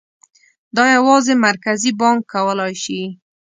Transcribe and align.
دا 0.75 0.85
یوازې 0.95 1.33
مرکزي 1.45 1.91
بانک 2.01 2.21
کولای 2.33 2.73
شي. 2.83 3.01